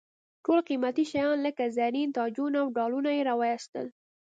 [0.43, 3.87] ټول قیمتي شیان لکه زرین تاجونه او ډالونه یې را واېستل.